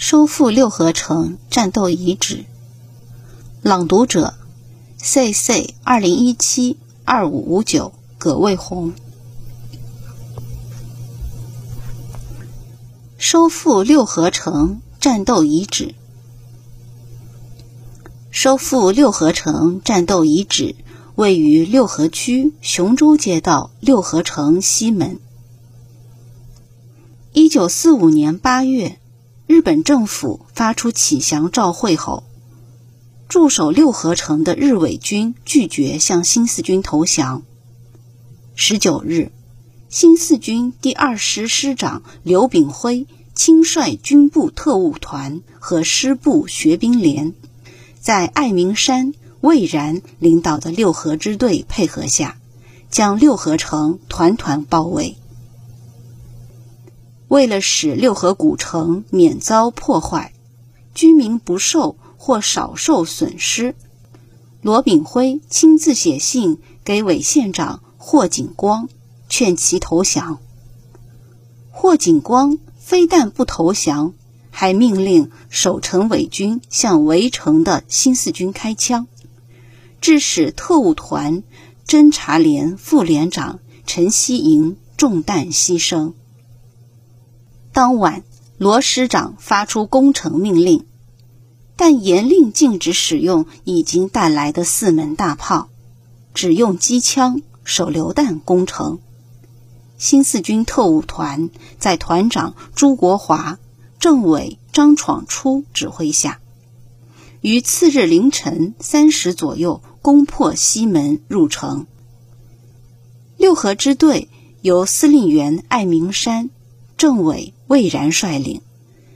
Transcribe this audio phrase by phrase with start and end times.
[0.00, 2.46] 收复六合城战斗遗址。
[3.60, 4.32] 朗读者
[4.96, 8.94] ：C C 二零一七二五五九葛卫红。
[13.18, 15.94] 收复六合城战斗遗址。
[18.30, 20.76] 收复六合城战斗遗址
[21.16, 25.20] 位于六合区雄州街道六合城西门。
[27.34, 28.99] 一九四五年八月。
[29.50, 32.22] 日本政府发出启降照会后，
[33.28, 37.42] 驻守六合城的日伪军拒绝向新四军投降。
[38.54, 39.32] 十九日，
[39.88, 47.34] 新四军第二师师长刘炳辉亲率军部特务团和师部学兵连，
[47.98, 52.38] 在爱民山魏然领导的六合支队配合下，
[52.88, 55.16] 将六合城团团包围。
[57.30, 60.32] 为了使六合古城免遭破坏，
[60.94, 63.76] 居民不受或少受损失，
[64.62, 68.88] 罗炳辉亲自写信给伪县长霍景光，
[69.28, 70.40] 劝其投降。
[71.70, 74.12] 霍景光非但不投降，
[74.50, 79.06] 还命令守城伪军向围城的新四军开枪，
[80.00, 81.44] 致使特务团
[81.86, 86.14] 侦察连副连长陈希营中弹牺牲。
[87.72, 88.24] 当晚，
[88.58, 90.86] 罗师长发出攻城命令，
[91.76, 95.68] 但严令禁止使用已经带来的四门大炮，
[96.34, 98.98] 只用机枪、手榴弹攻城。
[99.96, 103.58] 新四军特务团在团长朱国华、
[103.98, 106.40] 政委张闯初指挥下，
[107.40, 111.86] 于次日凌晨三时左右攻破西门入城。
[113.36, 114.28] 六合支队
[114.60, 116.50] 由司令员艾明山。
[117.00, 118.60] 政委魏然率领，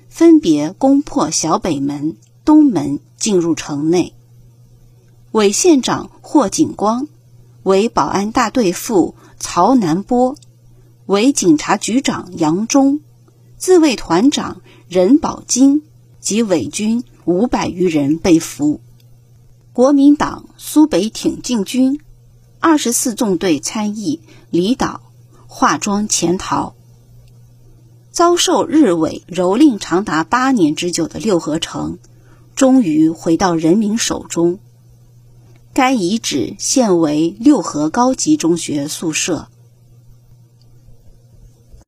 [0.08, 4.14] 分别攻破小北门、东门，进入城内。
[5.32, 7.08] 伪县长霍景光、
[7.62, 10.36] 为保安大队副曹南波、
[11.04, 13.00] 为警察局长杨忠、
[13.58, 15.82] 自卫团长任宝金
[16.20, 18.80] 及伪军五百余人被俘。
[19.74, 22.00] 国民党苏北挺进军
[22.60, 25.02] 二十四纵队参议李导
[25.46, 26.74] 化妆潜逃。
[28.14, 31.98] 遭受日伪蹂躏长达八年之久的六合城，
[32.54, 34.60] 终于回到人民手中。
[35.72, 39.48] 该遗址现为六合高级中学宿舍。